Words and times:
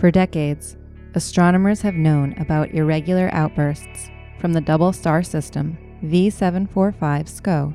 For 0.00 0.10
decades, 0.10 0.78
astronomers 1.14 1.82
have 1.82 1.92
known 1.92 2.34
about 2.38 2.72
irregular 2.72 3.28
outbursts 3.34 4.08
from 4.38 4.54
the 4.54 4.62
double 4.62 4.94
star 4.94 5.22
system 5.22 5.76
V745 6.02 7.28
SCO, 7.28 7.74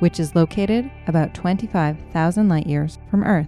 which 0.00 0.18
is 0.18 0.34
located 0.34 0.90
about 1.06 1.34
25,000 1.34 2.48
light 2.48 2.66
years 2.66 2.98
from 3.08 3.22
Earth. 3.22 3.46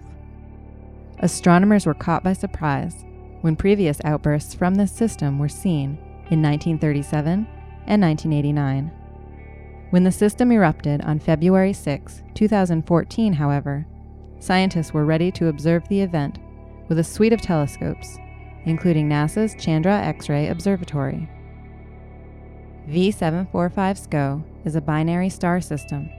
Astronomers 1.19 1.85
were 1.85 1.93
caught 1.93 2.23
by 2.23 2.31
surprise 2.31 3.03
when 3.41 3.57
previous 3.57 3.99
outbursts 4.05 4.53
from 4.53 4.75
this 4.75 4.93
system 4.93 5.37
were 5.37 5.49
seen 5.49 5.97
in 6.31 6.41
1937 6.41 7.45
and 7.85 8.01
1989. 8.01 8.91
When 9.89 10.05
the 10.05 10.11
system 10.13 10.53
erupted 10.53 11.01
on 11.01 11.19
February 11.19 11.73
6, 11.73 12.23
2014, 12.33 13.33
however, 13.33 13.85
scientists 14.39 14.93
were 14.93 15.03
ready 15.03 15.31
to 15.33 15.49
observe 15.49 15.85
the 15.89 15.99
event 15.99 16.39
with 16.89 16.99
a 16.99 17.03
suite 17.03 17.31
of 17.31 17.41
telescopes, 17.41 18.17
including 18.65 19.07
NASA's 19.07 19.55
Chandra 19.55 19.93
X 19.93 20.27
ray 20.27 20.47
Observatory. 20.47 21.29
V745 22.89 23.97
SCO 23.97 24.43
is 24.65 24.75
a 24.75 24.81
binary 24.81 25.29
star 25.29 25.61
system 25.61 26.09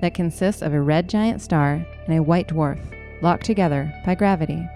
that 0.00 0.14
consists 0.14 0.60
of 0.60 0.74
a 0.74 0.80
red 0.80 1.08
giant 1.08 1.40
star 1.40 1.86
and 2.06 2.18
a 2.18 2.22
white 2.22 2.48
dwarf 2.48 2.80
locked 3.22 3.44
together 3.44 3.92
by 4.04 4.14
gravity. 4.14 4.68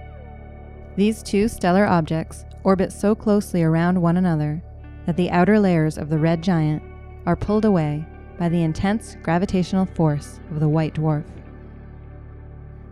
These 0.97 1.23
two 1.23 1.49
stellar 1.49 1.85
objects 1.87 2.45
orbit 2.63 2.93
so 2.93 3.15
closely 3.15 3.63
around 3.63 4.01
one 4.01 4.17
another 4.17 4.63
that 5.07 5.17
the 5.17 5.30
outer 5.30 5.59
layers 5.59 5.99
of 5.99 6.09
the 6.09 6.19
red 6.19 6.43
giant 6.43 6.83
are 7.27 7.37
pulled 7.37 7.65
away 7.65 8.05
by 8.39 8.49
the 8.49 8.63
intense 8.63 9.17
gravitational 9.23 9.87
force 9.87 10.41
of 10.51 10.61
the 10.61 10.69
white 10.69 10.95
dwarf. 10.95 11.24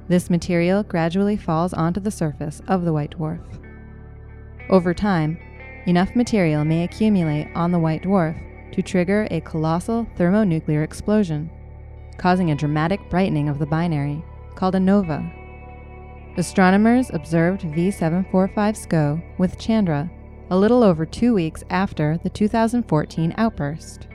This 0.08 0.30
material 0.30 0.82
gradually 0.82 1.36
falls 1.36 1.74
onto 1.74 2.00
the 2.00 2.10
surface 2.10 2.62
of 2.66 2.84
the 2.84 2.92
white 2.92 3.16
dwarf. 3.18 3.44
Over 4.70 4.94
time, 4.94 5.38
enough 5.86 6.16
material 6.16 6.64
may 6.64 6.84
accumulate 6.84 7.48
on 7.54 7.72
the 7.72 7.78
white 7.78 8.02
dwarf 8.02 8.42
to 8.72 8.82
trigger 8.82 9.28
a 9.30 9.40
colossal 9.42 10.06
thermonuclear 10.16 10.82
explosion, 10.82 11.50
causing 12.16 12.50
a 12.50 12.56
dramatic 12.56 13.00
brightening 13.10 13.48
of 13.50 13.58
the 13.58 13.66
binary 13.66 14.24
called 14.54 14.74
a 14.74 14.80
nova. 14.80 15.30
Astronomers 16.38 17.10
observed 17.12 17.62
V745 17.62 18.76
SCO 18.76 19.20
with 19.38 19.58
Chandra 19.58 20.10
a 20.50 20.58
little 20.58 20.82
over 20.82 21.04
two 21.04 21.34
weeks 21.34 21.62
after 21.68 22.18
the 22.22 22.30
2014 22.30 23.34
outburst. 23.36 24.08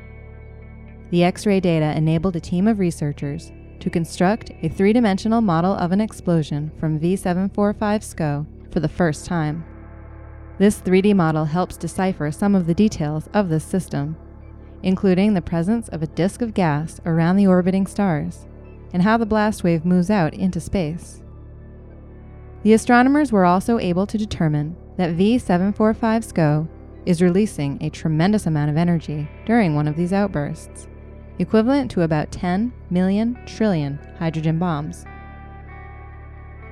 The 1.11 1.23
X 1.23 1.45
ray 1.45 1.59
data 1.59 1.95
enabled 1.95 2.36
a 2.36 2.39
team 2.39 2.67
of 2.67 2.80
researchers 2.80 3.52
to 3.84 3.89
construct 3.89 4.50
a 4.62 4.70
three 4.70 4.94
dimensional 4.94 5.42
model 5.42 5.73
of 5.73 5.92
an 5.92 6.00
explosion 6.00 6.72
from 6.80 6.98
V745 6.98 8.02
SCO 8.02 8.45
for 8.72 8.80
the 8.80 8.88
first 8.88 9.26
time. 9.26 9.66
This 10.58 10.80
3D 10.80 11.14
model 11.14 11.44
helps 11.44 11.76
decipher 11.76 12.31
some 12.31 12.56
of 12.56 12.66
the 12.66 12.73
details 12.73 13.28
of 13.34 13.50
this 13.50 13.66
system, 13.66 14.16
including 14.84 15.34
the 15.34 15.42
presence 15.42 15.89
of 15.89 16.02
a 16.02 16.08
disk 16.08 16.42
of 16.42 16.54
gas 16.54 17.02
around 17.06 17.36
the 17.36 17.48
orbiting 17.48 17.86
stars 17.86 18.45
and 18.94 19.04
how 19.04 19.17
the 19.17 19.26
blast 19.26 19.66
wave 19.66 19.84
moves 19.84 20.09
out 20.09 20.34
into 20.34 20.61
space. 20.61 21.22
The 22.61 22.72
astronomers 22.72 23.34
were 23.34 23.44
also 23.44 23.80
able 23.80 24.08
to 24.08 24.17
determine 24.17 24.78
that 24.95 25.17
V745 25.17 26.23
SCO 26.23 26.70
is 27.06 27.22
releasing 27.22 27.84
a 27.84 27.89
tremendous 27.89 28.45
amount 28.45 28.72
of 28.72 28.78
energy 28.78 29.28
during 29.45 29.76
one 29.76 29.89
of 29.89 29.98
these 29.98 30.14
outbursts, 30.14 30.88
equivalent 31.39 31.89
to 31.92 32.02
about 32.02 32.32
10 32.32 32.71
million 32.89 33.38
trillion 33.45 33.99
hydrogen 34.20 34.60
bombs. 34.60 35.05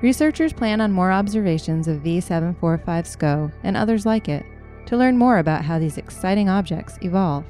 Researchers 0.02 0.52
plan 0.52 0.80
on 0.80 0.90
more 0.90 1.12
observations 1.12 1.86
of 1.86 2.02
V745 2.02 3.06
SCO 3.06 3.52
and 3.62 3.76
others 3.76 4.04
like 4.04 4.28
it 4.28 4.44
to 4.86 4.96
learn 4.96 5.16
more 5.16 5.38
about 5.38 5.64
how 5.64 5.78
these 5.78 5.96
exciting 5.96 6.48
objects 6.48 6.98
evolve. 7.02 7.44